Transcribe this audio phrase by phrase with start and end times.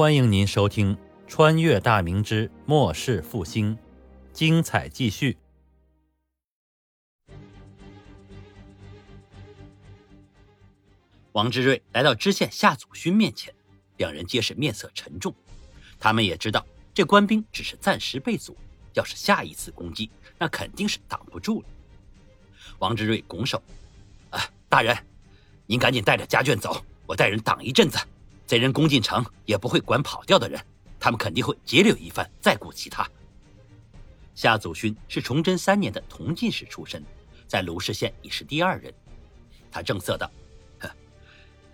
[0.00, 0.96] 欢迎您收听
[1.28, 3.76] 《穿越大明之末世复兴》，
[4.32, 5.36] 精彩继续。
[11.32, 13.52] 王之瑞来到知县夏祖勋面前，
[13.98, 15.34] 两人皆是面色沉重。
[15.98, 16.64] 他们也知道，
[16.94, 18.56] 这官兵只是暂时被阻，
[18.94, 21.68] 要是下一次攻击，那肯定是挡不住了。
[22.78, 23.62] 王之瑞拱手
[24.32, 24.96] ：“啊，大人，
[25.66, 27.98] 您赶紧带着家眷走，我带人挡一阵子。”
[28.50, 30.60] 贼人攻进城也不会管跑掉的人，
[30.98, 33.08] 他们肯定会劫掠一番，再顾其他。
[34.34, 37.00] 夏祖勋是崇祯三年的同进士出身，
[37.46, 38.92] 在卢氏县已是第二人。
[39.70, 40.28] 他正色道
[40.82, 40.90] ：“哼，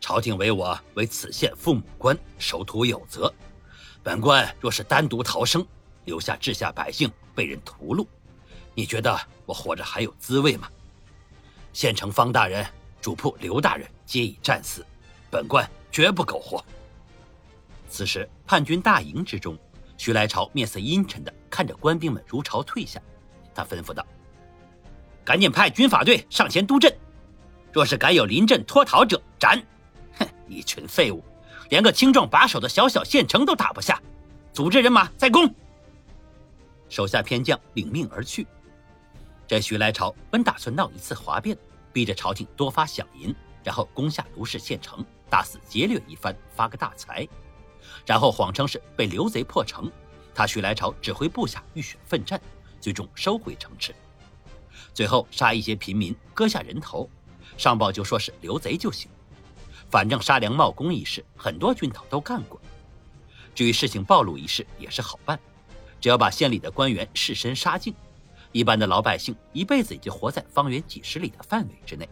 [0.00, 3.34] 朝廷委我为此县父母官，守土有责。
[4.00, 5.66] 本官若是单独逃生，
[6.04, 8.06] 留下治下百姓被人屠戮，
[8.76, 10.70] 你觉得我活着还有滋味吗？
[11.72, 12.64] 县城方大人、
[13.00, 14.86] 主簿刘大人皆已战死，
[15.32, 16.64] 本官。”绝不苟活。
[17.88, 19.58] 此时叛军大营之中，
[19.96, 23.00] 徐来朝面色阴沉的看着官兵们如潮退下，
[23.54, 24.06] 他吩咐道
[25.24, 26.96] ：“赶紧派军法队上前督阵，
[27.72, 29.60] 若是敢有临阵脱逃者，斩！
[30.18, 31.22] 哼，一群废物，
[31.68, 34.00] 连个青壮把守的小小县城都打不下，
[34.52, 35.52] 组织人马再攻。”
[36.88, 38.46] 手下偏将领命而去。
[39.46, 41.58] 这徐来朝本打算闹一次哗变，
[41.92, 45.04] 逼着朝廷多发饷银，然后攻下卢氏县城。
[45.30, 47.26] 大肆劫掠一番，发个大财，
[48.04, 49.90] 然后谎称是被刘贼破城，
[50.34, 52.38] 他徐来朝指挥部下浴血奋战，
[52.80, 53.94] 最终收回城池，
[54.92, 57.08] 最后杀一些平民，割下人头，
[57.56, 59.08] 上报就说是刘贼就行。
[59.88, 62.60] 反正杀良冒功一事，很多军头都干过。
[63.54, 65.38] 至于事情暴露一事，也是好办，
[66.00, 67.94] 只要把县里的官员士绅杀尽，
[68.52, 72.08] 一般的老百姓一辈子也就活在方圆几十里的范围之内，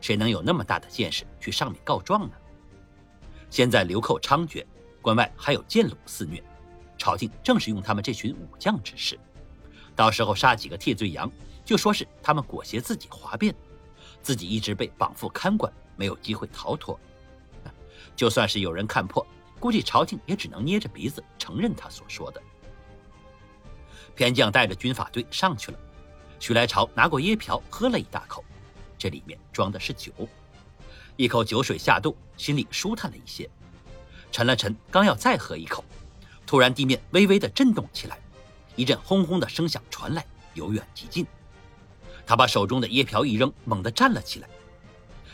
[0.00, 2.34] 谁能有那么大的见识去上面告状呢？
[3.52, 4.64] 现在流寇猖獗，
[5.02, 6.42] 关外还有建虏肆虐，
[6.96, 9.20] 朝廷正是用他们这群武将之时，
[9.94, 11.30] 到时候杀几个替罪羊，
[11.62, 13.54] 就说是他们裹挟自己哗变，
[14.22, 16.98] 自己一直被绑缚看管，没有机会逃脱。
[18.16, 19.26] 就算是有人看破，
[19.60, 22.40] 估计朝廷也只能捏着鼻子承认他所说的。
[24.14, 25.78] 偏将带着军法队上去了，
[26.40, 28.42] 徐来朝拿过椰瓢喝了一大口，
[28.96, 30.10] 这里面装的是酒。
[31.22, 33.48] 一口酒水下肚，心里舒坦了一些。
[34.32, 35.84] 沉了沉，刚要再喝一口，
[36.44, 38.18] 突然地面微微的震动起来，
[38.74, 41.24] 一阵轰轰的声响传来，由远及近。
[42.26, 44.48] 他把手中的椰瓢一扔，猛地站了起来。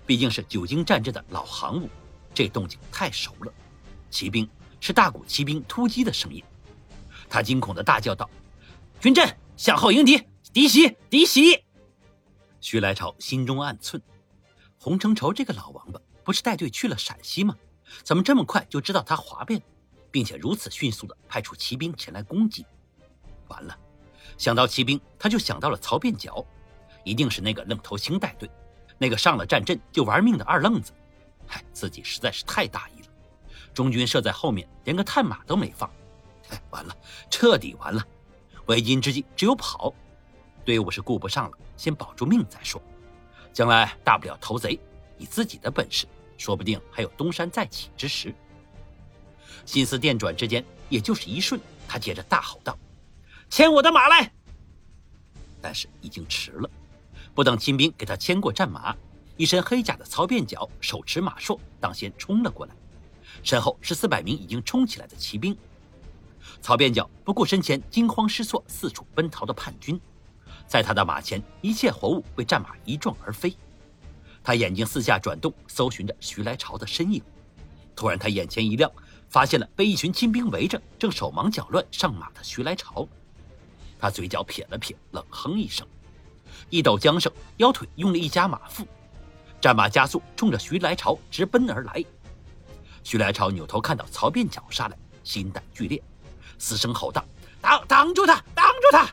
[0.05, 1.89] 毕竟是久经战阵的老行伍，
[2.35, 3.51] 这动静太熟了。
[4.11, 4.47] 骑兵
[4.81, 6.45] 是大股骑兵突击的声音。
[7.31, 8.29] 他惊恐的大叫道
[9.01, 9.27] ：“军阵，
[9.57, 10.23] 向后迎敌！
[10.53, 10.95] 敌袭！
[11.09, 11.65] 敌袭！”
[12.61, 13.99] 徐来朝心中暗忖。
[14.81, 17.57] 洪承畴这个老王八不是带队去了陕西吗？
[18.05, 19.61] 怎么这么快就知道他哗变，
[20.11, 22.65] 并且如此迅速的派出骑兵前来攻击？
[23.49, 23.77] 完了，
[24.37, 26.45] 想到骑兵，他就想到了曹变脚，
[27.03, 28.49] 一定是那个愣头青带队，
[28.99, 30.93] 那个上了战阵就玩命的二愣子。
[31.47, 33.09] 嗨，自己实在是太大意了，
[33.75, 35.91] 中军设在后面，连个探马都没放。
[36.51, 36.97] 哎，完了，
[37.31, 38.07] 彻底完了，
[38.67, 39.93] 为今之计只有跑，
[40.65, 42.81] 队伍是顾不上了，先保住命再说。
[43.59, 44.79] 将来大不了投贼，
[45.19, 48.33] 以自己的本事，说不定还有东山再起之时。
[49.67, 52.79] 心思电转之间，也就是一瞬，他接着大吼道
[53.51, 54.33] ：“牵我的马来！”
[55.61, 56.71] 但是已经迟了，
[57.35, 58.95] 不等亲兵给他牵过战马，
[59.37, 62.73] 一身黑甲的曹变脚手持马槊，当先冲了过来，
[63.43, 65.59] 身后是四百名已经冲起来的骑兵。
[66.61, 70.01] 曹变脚不顾身前惊慌失措、四处奔逃的叛军。
[70.69, 73.57] 在他的马前，一切活物被战马一撞而飞。
[74.45, 77.23] 他眼睛四下转动，搜寻着徐来朝的身影。
[77.97, 78.91] 突然，他眼前一亮，
[79.31, 83.09] 发现了被一群亲兵围着、正手忙脚乱上马的徐来朝。
[83.99, 85.87] 他嘴角撇了撇，冷哼一声，
[86.69, 88.87] 一抖缰绳，腰腿用力一夹马腹，
[89.61, 92.05] 战马加速，冲着徐来朝直奔而来。
[93.03, 96.01] 徐来朝扭头看到曹变脚杀来，心胆俱裂，
[96.59, 97.25] 嘶声吼道
[97.61, 98.35] ：“挡挡住他！
[98.55, 99.09] 挡住他！”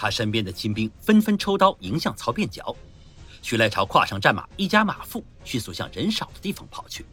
[0.00, 2.74] 他身边的亲兵纷纷抽刀迎向曹变脚，
[3.42, 7.04] 徐来朝跨上战马，一夹马腹，迅速向人少的地方跑去。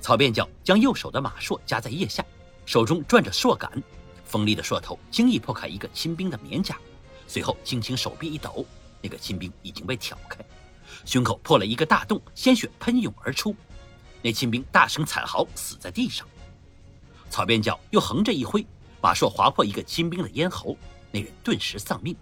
[0.00, 2.26] 曹变脚将右手的马槊夹在腋下，
[2.64, 3.80] 手中转着槊杆，
[4.24, 6.76] 锋利的槊头轻易破开一个亲兵的面甲，
[7.28, 8.66] 随后轻轻手臂一抖，
[9.00, 10.44] 那个亲兵已经被挑开，
[11.04, 13.54] 胸口破了一个大洞，鲜血喷涌而出，
[14.22, 16.26] 那亲兵大声惨嚎，死在地上。
[17.30, 18.66] 曹变脚又横着一挥，
[19.00, 20.76] 马槊划破一个亲兵的咽喉。
[21.16, 22.14] 那人顿时丧命，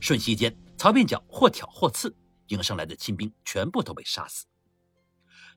[0.00, 4.46] 瞬息间，曹变脚或挑或刺，迎上来的亲兵全部都被杀死。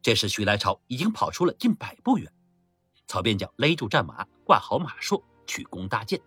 [0.02, 2.30] 这时，徐来朝已经跑出了近百步远，
[3.08, 6.22] 曹变脚勒住战马，挂好马槊，取弓搭箭。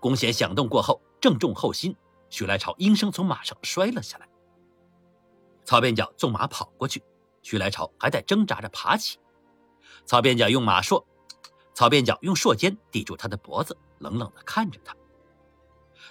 [0.00, 1.94] 弓弦响动过后，正中后心，
[2.30, 4.26] 徐来朝应声从马上摔了下来。
[5.64, 7.04] 曹变脚纵马跑过去，
[7.42, 9.18] 徐来朝还在挣扎着爬起。
[10.06, 11.04] 曹变脚用马槊，
[11.74, 14.96] 曹变脚用槊尖抵住他的脖子，冷冷地看着他。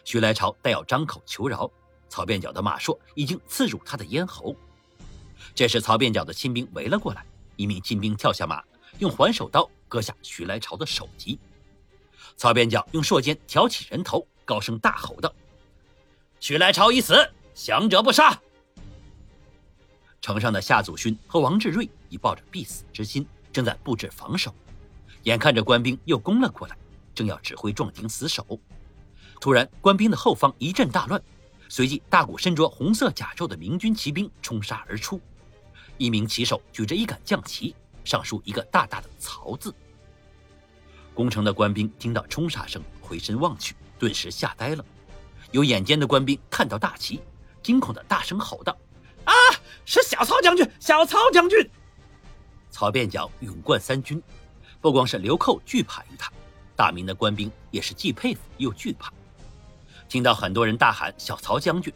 [0.03, 1.69] 徐来朝待要张口求饶，
[2.09, 4.56] 曹边角的马槊已经刺入他的咽喉。
[5.53, 7.25] 这时，曹边角的亲兵围了过来，
[7.56, 8.63] 一名亲兵跳下马，
[9.00, 11.39] 用环手刀割下徐来朝的首级。
[12.38, 15.33] 曹边角用槊尖挑起人头，高声大吼道
[16.39, 18.39] ：“徐来朝已死，降者不杀！”
[20.21, 24.54] 城上的夏祖勋和王志瑞已抱着必死之心，正在布置防守。
[25.24, 26.77] 眼看着官兵又攻了过来，
[27.13, 28.45] 正要指挥壮丁死守，
[29.42, 31.20] 突然官兵的后方一阵大乱，
[31.68, 35.20] 随即大股身着红色甲胄的明军骑兵冲杀而出。
[35.98, 39.74] 一名骑手举着一杆将旗，上书一个大大的“曹”字。
[41.16, 44.86] 攻城的官兵听到冲杀声，回身望去，顿时吓呆了。
[45.50, 47.20] 有眼尖的官兵看到大旗，
[47.64, 48.78] 惊恐的大声吼道
[49.26, 49.34] ：“啊，
[49.86, 50.70] 是小曹将军！
[50.80, 51.68] 小曹将军！”
[52.70, 54.22] 曹便角勇冠三军，
[54.80, 56.32] 不光是流寇惧怕于他，
[56.76, 59.12] 大明的官兵也是既佩服又惧怕。
[60.12, 61.94] 听到很多人大喊“小曹将军”，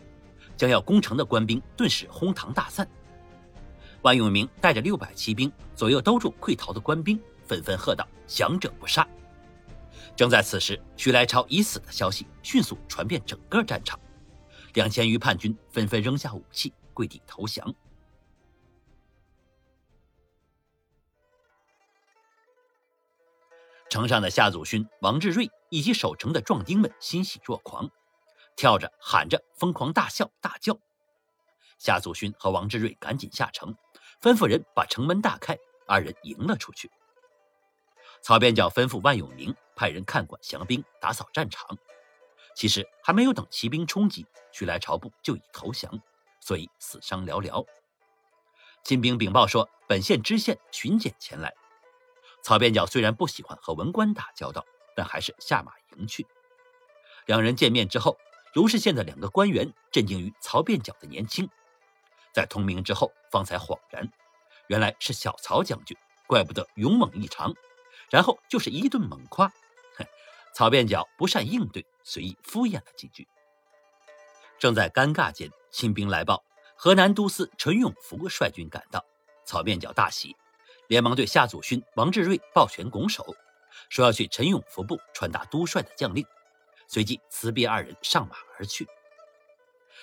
[0.55, 2.87] 将要攻城的官兵顿时哄堂大散。
[4.03, 9.05] 万永明带着六百骑兵左右兜住溃逃的官兵，纷纷喝道：“降者不杀！”
[10.15, 13.99] 正在此时，徐来超已死的消息迅速传遍整个战场，
[14.75, 17.75] 两千余叛军纷纷扔下武器，跪地投降。
[23.89, 27.89] 城上的夏祖勋、王志瑞以及守城的壮丁们欣喜若狂，
[28.55, 30.77] 跳着喊着，疯狂大笑大叫。
[31.77, 33.75] 夏祖勋和王志瑞赶紧下城。
[34.21, 36.89] 吩咐人把城门大开，二人迎了出去。
[38.21, 41.77] 曹边角吩咐万永明派人看管降兵，打扫战场。
[42.55, 46.01] 其实还没有等骑兵冲击，徐来朝部就已投降，
[46.39, 47.65] 所以死伤寥寥。
[48.83, 51.53] 金兵禀报说，本县知县巡检前来。
[52.41, 54.65] 曹边角虽然不喜欢和文官打交道，
[54.95, 56.25] 但还是下马迎去。
[57.25, 58.17] 两人见面之后，
[58.55, 61.49] 卢氏县的两个官员震惊于曹边角的年轻。
[62.33, 64.09] 在通明之后，方才恍然，
[64.67, 67.53] 原来是小曹将军，怪不得勇猛异常。
[68.09, 69.49] 然后就是一顿猛夸，
[69.97, 70.05] 哼！
[70.53, 73.27] 曹便角不善应对，随意敷衍了几句。
[74.57, 76.41] 正在尴尬间，亲兵来报，
[76.77, 79.03] 河南都司陈永福率军赶到。
[79.43, 80.33] 曹变脚大喜，
[80.87, 83.35] 连忙对夏祖勋、王志瑞抱拳拱手，
[83.89, 86.25] 说要去陈永福部传达都帅的将令。
[86.87, 88.87] 随即辞别二人，上马而去。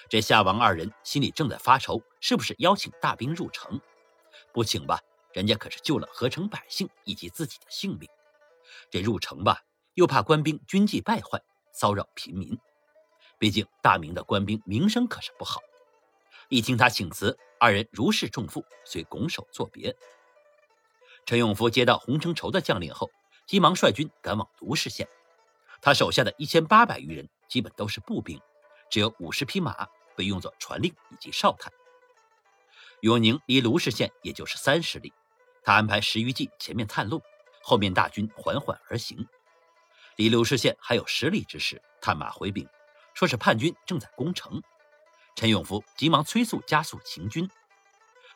[0.09, 3.81] 这夏王二人心里正在发愁，是不是邀请大兵入城？
[4.53, 5.01] 不请吧，
[5.33, 8.09] 人家可是救了河城百姓以及自己的性命；
[8.91, 9.63] 这入城吧，
[9.95, 11.41] 又怕官兵军纪败坏，
[11.73, 12.59] 骚扰平民。
[13.39, 15.61] 毕竟大明的官兵名声可是不好。
[16.49, 19.97] 一听他请辞，二人如释重负，遂拱手作别。
[21.25, 23.11] 陈永福接到洪承畴的将令后，
[23.47, 25.09] 急忙率军赶往卢氏县。
[25.83, 28.41] 他手下的一千八百余人，基本都是步兵。
[28.89, 31.73] 只有五十匹马被用作传令以及哨探。
[33.01, 35.13] 永宁离卢氏县也就是三十里，
[35.65, 37.21] 他安排十余骑前面探路，
[37.63, 39.27] 后面大军缓缓而行。
[40.15, 42.69] 离卢氏县还有十里之时，探马回禀，
[43.13, 44.63] 说是叛军正在攻城。
[45.35, 47.51] 陈永福急忙催促加速行军。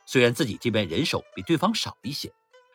[0.05, 2.33] 虽然自己这边人手比对方少一些，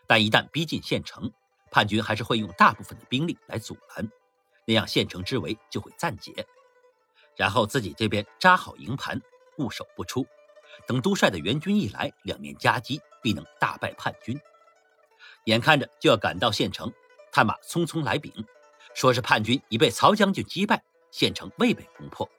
[0.08, 1.30] 但一旦逼近县城，
[1.72, 4.10] 叛军还是会用大部分的兵力来阻拦，
[4.66, 6.46] 那样县城之围就会暂解。
[7.36, 9.20] 然后自己这边扎好营盘，
[9.56, 10.26] 固守不出，
[10.86, 14.40] 等都帅的援军一来，两面夹击，必能大败叛军。
[15.46, 16.92] 眼看着就要赶到县城，
[17.32, 18.32] 探马匆匆来禀，
[18.94, 22.30] 说是叛军已被曹将军击败，县城未被攻破。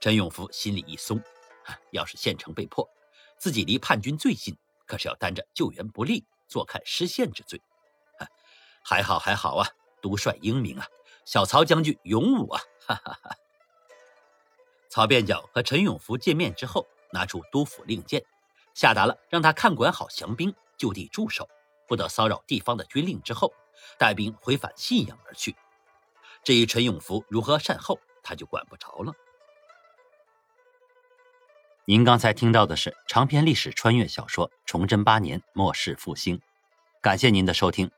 [0.00, 1.22] 陈永福心里一松，
[1.92, 2.88] 要是县城被破，
[3.38, 7.60] 自己离叛军最近，可是要担着救援不力、坐看失陷之罪。
[8.82, 9.68] 还好还好啊，
[10.00, 10.86] 都帅英明啊，
[11.26, 12.62] 小曹将军勇武啊！
[12.86, 13.36] 哈哈哈。
[14.88, 18.24] 曹便脚和陈永福见面之后，拿出督府令箭，
[18.72, 21.46] 下达了让他看管好降兵，就地驻守，
[21.88, 23.52] 不得骚扰地方的军令之后，
[23.98, 25.54] 带兵回返信阳而去。
[26.44, 29.12] 至于陈永福如何善后，他就管不着了。
[31.84, 36.38] 您刚才听到的是长篇历史穿越小说《崇祯八年末世复兴》，
[37.00, 37.90] 感谢您的收听。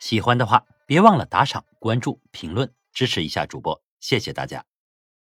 [0.00, 4.71] 喜欢的话，别忘了打赏、关注、评论，支持一下主播，谢谢大家。